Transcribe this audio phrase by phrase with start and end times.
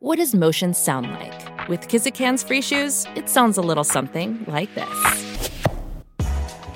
[0.00, 1.68] What does motion sound like?
[1.68, 5.50] With Kizik hands free shoes, it sounds a little something like this.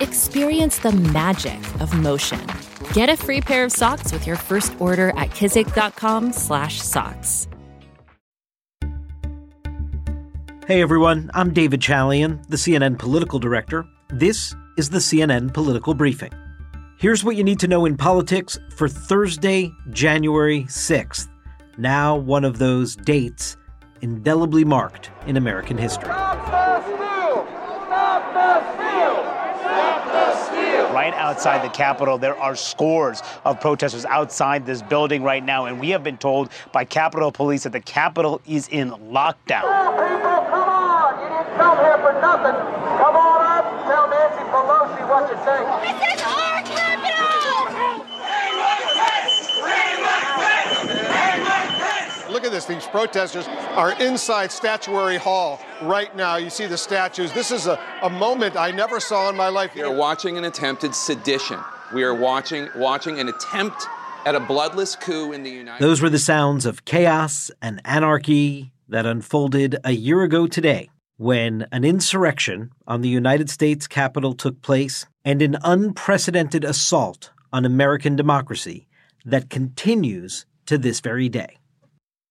[0.01, 2.45] Experience the magic of motion.
[2.91, 7.47] Get a free pair of socks with your first order at kizik.com/socks.
[10.67, 13.85] Hey everyone, I'm David Chalian, the CNN political director.
[14.09, 16.33] This is the CNN political briefing.
[16.97, 21.29] Here's what you need to know in politics for Thursday, January 6th
[21.77, 23.57] now one of those dates
[24.01, 26.09] indelibly marked in American history.
[30.93, 35.79] Right outside the Capitol, there are scores of protesters outside this building right now, and
[35.79, 39.63] we have been told by Capitol Police that the Capitol is in lockdown.
[39.63, 41.19] people, come on!
[41.19, 42.55] You didn't come here for nothing.
[43.01, 45.65] Come on up, tell Nancy Pelosi what you oh, think.
[45.99, 46.83] This is our capital!
[52.33, 52.65] Look at this.
[52.65, 56.35] These protesters are inside Statuary Hall right now.
[56.37, 57.31] You see the statues.
[57.33, 59.73] This is a, a moment I never saw in my life.
[59.75, 61.59] We are watching an attempted sedition.
[61.93, 63.87] We are watching watching an attempt
[64.25, 68.71] at a bloodless coup in the United Those were the sounds of chaos and anarchy
[68.87, 74.61] that unfolded a year ago today when an insurrection on the United States Capitol took
[74.61, 78.87] place and an unprecedented assault on American democracy
[79.25, 81.57] that continues to this very day.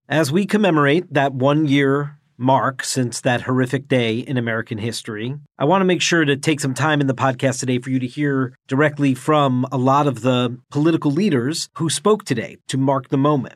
[0.08, 5.64] As we commemorate that one year mark since that horrific day in American history, I
[5.64, 8.06] want to make sure to take some time in the podcast today for you to
[8.06, 13.16] hear directly from a lot of the political leaders who spoke today to mark the
[13.16, 13.54] moment.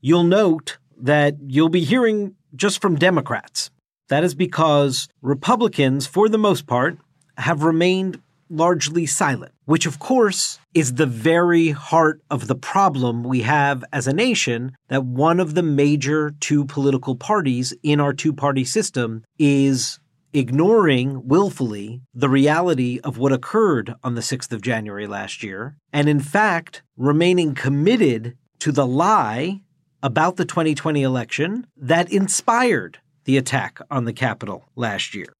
[0.00, 3.70] You'll note that you'll be hearing just from Democrats.
[4.08, 6.96] That is because Republicans, for the most part,
[7.38, 8.20] have remained
[8.52, 14.06] largely silent, which of course is the very heart of the problem we have as
[14.06, 19.24] a nation that one of the major two political parties in our two party system
[19.38, 19.98] is
[20.32, 26.08] ignoring willfully the reality of what occurred on the 6th of January last year, and
[26.08, 29.60] in fact, remaining committed to the lie
[30.02, 35.32] about the 2020 election that inspired the attack on the Capitol last year.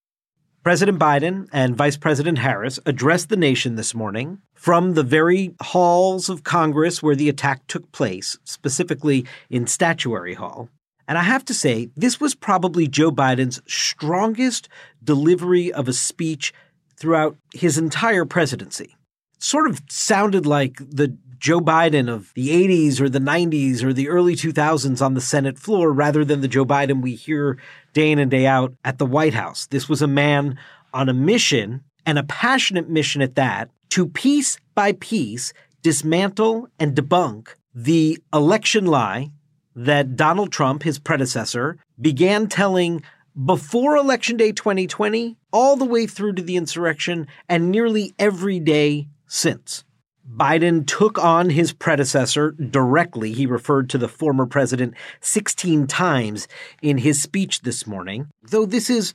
[0.62, 6.28] President Biden and Vice President Harris addressed the nation this morning from the very halls
[6.28, 10.68] of Congress where the attack took place, specifically in Statuary Hall.
[11.08, 14.68] And I have to say, this was probably Joe Biden's strongest
[15.02, 16.54] delivery of a speech
[16.96, 18.94] throughout his entire presidency.
[19.42, 24.08] Sort of sounded like the Joe Biden of the 80s or the 90s or the
[24.08, 27.58] early 2000s on the Senate floor rather than the Joe Biden we hear
[27.92, 29.66] day in and day out at the White House.
[29.66, 30.56] This was a man
[30.94, 36.94] on a mission and a passionate mission at that to piece by piece dismantle and
[36.94, 39.32] debunk the election lie
[39.74, 43.02] that Donald Trump, his predecessor, began telling
[43.44, 49.08] before Election Day 2020, all the way through to the insurrection, and nearly every day
[49.32, 49.84] since.
[50.30, 53.32] Biden took on his predecessor directly.
[53.32, 56.46] He referred to the former president 16 times
[56.80, 58.28] in his speech this morning.
[58.42, 59.14] Though this is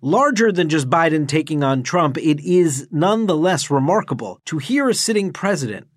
[0.00, 5.32] larger than just Biden taking on Trump, it is nonetheless remarkable to hear a sitting
[5.32, 5.88] president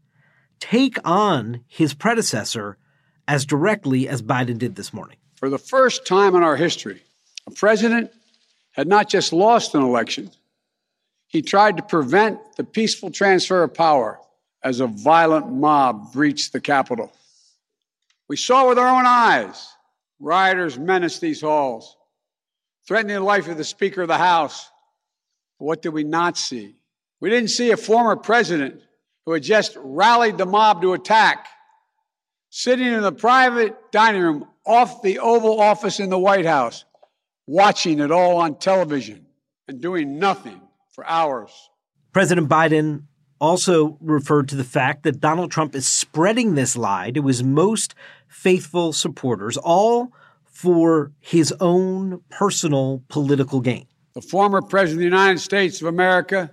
[0.60, 2.78] take on his predecessor
[3.28, 5.18] as directly as Biden did this morning.
[5.36, 7.04] For the first time in our history,
[7.46, 8.12] a president
[8.72, 10.32] had not just lost an election,
[11.30, 14.20] he tried to prevent the peaceful transfer of power
[14.64, 17.14] as a violent mob breached the Capitol.
[18.28, 19.70] We saw with our own eyes
[20.20, 21.96] rioters menace these halls,
[22.86, 24.70] threatening the life of the Speaker of the House.
[25.60, 26.76] But what did we not see?
[27.20, 28.82] We didn't see a former president
[29.26, 31.48] who had just rallied the mob to attack,
[32.50, 36.86] sitting in the private dining room off the Oval Office in the White House,
[37.46, 39.28] watching it all on television
[39.68, 40.60] and doing nothing
[41.00, 41.70] for hours.
[42.12, 43.04] President Biden
[43.40, 47.96] also referred to the fact that Donald Trump is spreading this lie to his most
[48.28, 50.12] faithful supporters, all
[50.44, 53.88] for his own personal political gain.
[54.14, 56.52] The former President of the United States of America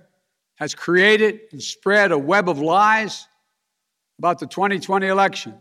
[0.55, 3.27] has created and spread a web of lies
[4.17, 5.55] about the 2020 election.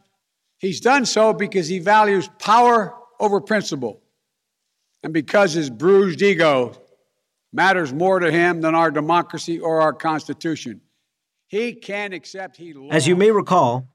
[0.58, 4.00] He's done so because he values power over principle
[5.02, 6.80] and because his bruised ego
[7.52, 10.80] matters more to him than our democracy or our Constitution.
[11.48, 12.94] He can't accept he lost.
[12.94, 13.88] As you may recall,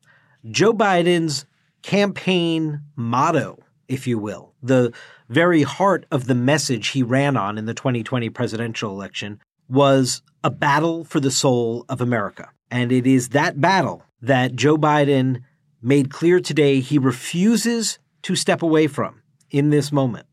[0.50, 1.46] Joe Biden's
[1.82, 4.94] campaign motto, if you will, the
[5.30, 10.50] very heart of the message he ran on in the 2020 presidential election was a
[10.50, 12.50] battle for the soul of America.
[12.70, 15.44] And it is that battle that Joe Biden
[15.82, 20.28] made clear today he refuses to step away from in this moment.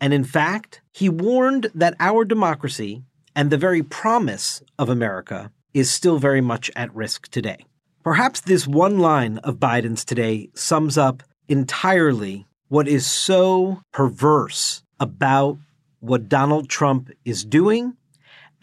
[0.00, 3.02] And in fact, he warned that our democracy
[3.34, 7.64] and the very promise of America is still very much at risk today.
[8.02, 15.58] Perhaps this one line of Biden's today sums up entirely what is so perverse about
[16.00, 17.96] what Donald Trump is doing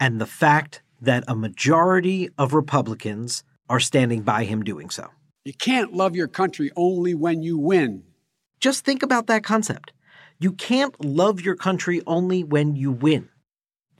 [0.00, 5.08] and the fact that a majority of Republicans are standing by him doing so.
[5.44, 8.04] You can't love your country only when you win.
[8.60, 9.92] Just think about that concept.
[10.38, 13.28] You can't love your country only when you win.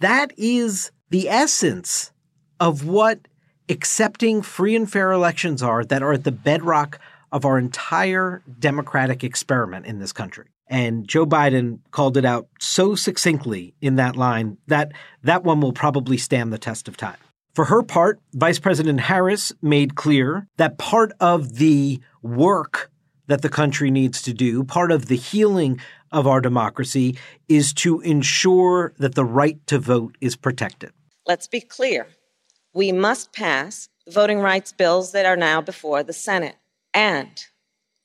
[0.01, 2.13] That is the essence
[2.61, 3.29] of what
[3.69, 6.99] accepting free and fair elections are that are at the bedrock
[7.33, 10.47] of our entire democratic experiment in this country.
[10.67, 14.93] And Joe Biden called it out so succinctly in that line that
[15.23, 17.17] that one will probably stand the test of time.
[17.55, 22.91] For her part, Vice President Harris made clear that part of the work
[23.27, 25.81] that the country needs to do, part of the healing
[26.15, 27.19] of our democracy,
[27.49, 30.93] is to ensure that the right to vote is protected.
[31.27, 32.07] Let's be clear.
[32.73, 36.57] We must pass voting rights bills that are now before the Senate.
[36.93, 37.45] And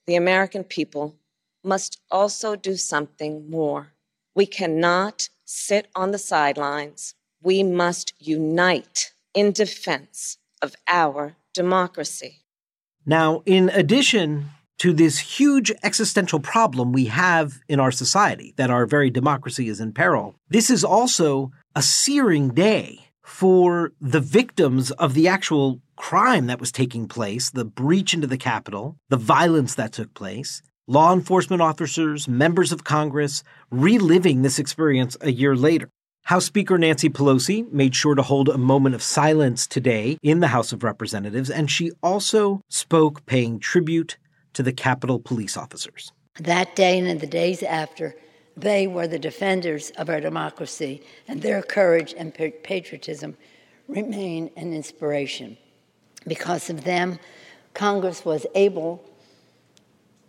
[0.07, 1.15] the American people
[1.63, 3.93] must also do something more.
[4.35, 7.15] We cannot sit on the sidelines.
[7.41, 12.43] We must unite in defense of our democracy.
[13.05, 18.85] Now, in addition to this huge existential problem we have in our society, that our
[18.85, 25.13] very democracy is in peril, this is also a searing day for the victims of
[25.13, 29.91] the actual crime that was taking place, the breach into the Capitol, the violence that
[29.91, 35.89] took place, law enforcement officers, members of Congress reliving this experience a year later.
[36.23, 40.47] House Speaker Nancy Pelosi made sure to hold a moment of silence today in the
[40.47, 44.17] House of Representatives, and she also spoke paying tribute
[44.53, 46.11] to the Capitol police officers.
[46.39, 48.15] That day and in the days after,
[48.55, 53.37] they were the defenders of our democracy, and their courage and patriotism
[53.87, 55.57] remain an inspiration.
[56.27, 57.19] Because of them,
[57.73, 59.03] Congress was able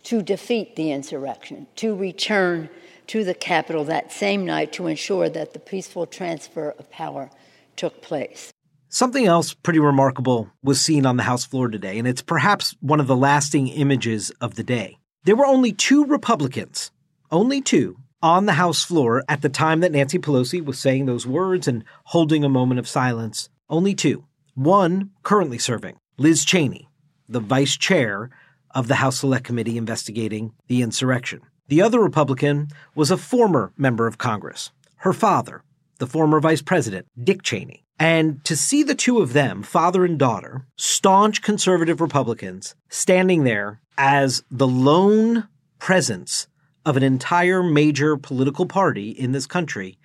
[0.03, 2.69] to defeat the insurrection, to return
[3.07, 7.29] to the Capitol that same night to ensure that the peaceful transfer of power
[7.75, 8.51] took place.
[8.93, 12.99] Something else pretty remarkable was seen on the House floor today, and it's perhaps one
[12.99, 14.97] of the lasting images of the day.
[15.23, 16.91] There were only two Republicans,
[17.31, 21.25] only two, on the House floor at the time that Nancy Pelosi was saying those
[21.25, 23.47] words and holding a moment of silence.
[23.69, 24.25] Only two.
[24.55, 26.89] One currently serving, Liz Cheney,
[27.29, 28.29] the vice chair
[28.75, 31.39] of the House Select Committee investigating the insurrection.
[31.69, 35.63] The other Republican was a former member of Congress, her father,
[35.99, 37.85] the former Vice President, Dick Cheney.
[38.01, 43.79] And to see the two of them, father and daughter, staunch conservative Republicans, standing there
[43.95, 46.47] as the lone presence
[46.83, 49.99] of an entire major political party in this country,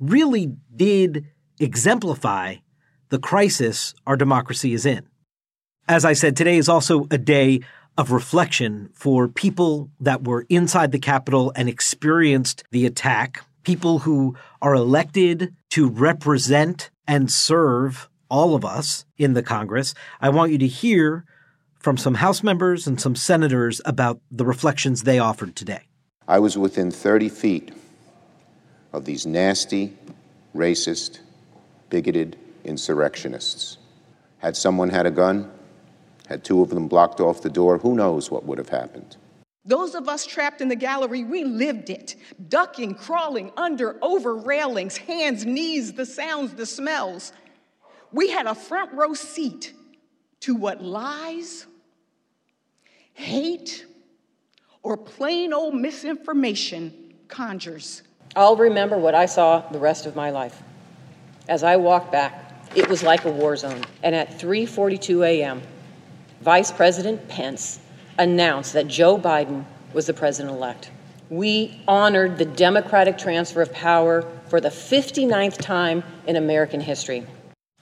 [0.00, 1.26] really did
[1.60, 2.54] exemplify
[3.10, 5.06] the crisis our democracy is in.
[5.86, 7.60] As I said, today is also a day
[7.98, 14.34] of reflection for people that were inside the Capitol and experienced the attack, people who
[14.62, 19.94] are elected to represent and serve all of us in the Congress.
[20.20, 21.24] I want you to hear
[21.78, 25.82] from some House members and some senators about the reflections they offered today.
[26.26, 27.72] I was within 30 feet
[28.92, 29.96] of these nasty,
[30.54, 31.20] racist,
[31.90, 33.78] bigoted insurrectionists.
[34.38, 35.50] Had someone had a gun,
[36.28, 39.16] had two of them blocked off the door, who knows what would have happened.
[39.66, 42.14] Those of us trapped in the gallery, we lived it.
[42.48, 47.32] Ducking, crawling under, over railings, hands, knees, the sounds, the smells.
[48.12, 49.74] We had a front row seat
[50.40, 51.66] to what lies,
[53.14, 53.84] hate,
[54.84, 58.02] or plain old misinformation conjures.
[58.36, 60.62] I'll remember what I saw the rest of my life.
[61.48, 63.82] As I walked back, it was like a war zone.
[64.04, 65.62] And at 3:42 a.m.,
[66.40, 67.80] Vice President Pence
[68.18, 70.90] announced that Joe Biden was the president elect.
[71.28, 77.26] We honored the democratic transfer of power for the 59th time in American history.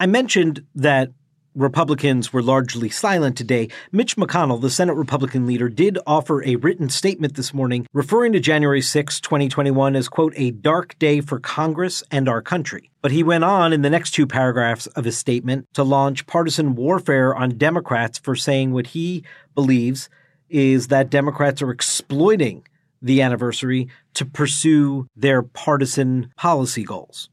[0.00, 1.10] I mentioned that
[1.54, 6.88] Republicans were largely silent today, Mitch McConnell, the Senate Republican leader, did offer a written
[6.88, 12.02] statement this morning referring to January 6, 2021 as, quote, a dark day for Congress
[12.10, 12.90] and our country.
[13.02, 16.74] But he went on in the next two paragraphs of his statement to launch partisan
[16.74, 19.22] warfare on Democrats for saying what he
[19.54, 20.08] believes
[20.48, 22.66] is that Democrats are exploiting
[23.02, 27.28] the anniversary to pursue their partisan policy goals.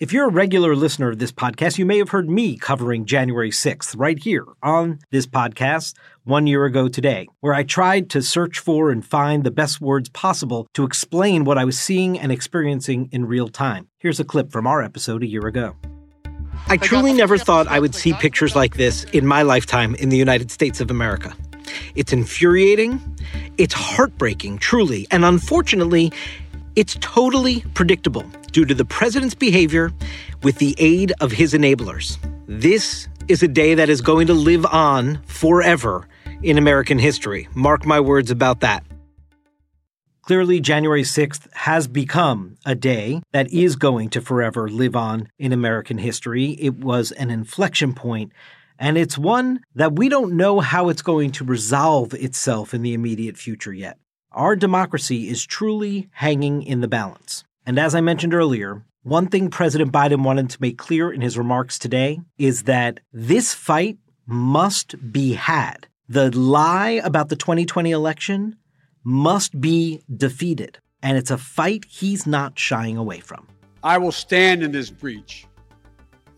[0.00, 3.50] If you're a regular listener of this podcast, you may have heard me covering January
[3.50, 5.94] 6th right here on this podcast
[6.24, 10.08] one year ago today, where I tried to search for and find the best words
[10.08, 13.86] possible to explain what I was seeing and experiencing in real time.
[14.00, 15.76] Here's a clip from our episode a year ago.
[16.66, 20.16] I truly never thought I would see pictures like this in my lifetime in the
[20.16, 21.34] United States of America.
[21.94, 23.00] It's infuriating,
[23.58, 26.12] it's heartbreaking, truly, and unfortunately,
[26.76, 29.92] it's totally predictable due to the president's behavior
[30.42, 32.18] with the aid of his enablers.
[32.46, 36.06] This is a day that is going to live on forever
[36.42, 37.48] in American history.
[37.54, 38.84] Mark my words about that.
[40.22, 45.52] Clearly, January 6th has become a day that is going to forever live on in
[45.52, 46.52] American history.
[46.52, 48.32] It was an inflection point,
[48.78, 52.94] and it's one that we don't know how it's going to resolve itself in the
[52.94, 53.98] immediate future yet.
[54.32, 57.44] Our democracy is truly hanging in the balance.
[57.66, 61.38] And as I mentioned earlier, one thing President Biden wanted to make clear in his
[61.38, 65.86] remarks today is that this fight must be had.
[66.08, 68.56] The lie about the 2020 election
[69.04, 70.78] must be defeated.
[71.02, 73.46] And it's a fight he's not shying away from.
[73.82, 75.46] I will stand in this breach.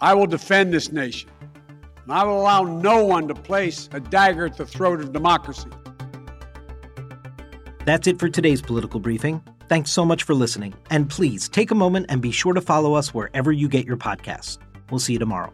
[0.01, 1.31] I will defend this nation.
[2.09, 5.71] I will allow no one to place a dagger at the throat of democracy.
[7.85, 9.43] That's it for today's political briefing.
[9.69, 10.75] Thanks so much for listening.
[10.91, 13.97] And please take a moment and be sure to follow us wherever you get your
[13.97, 14.59] podcasts.
[14.91, 15.53] We'll see you tomorrow.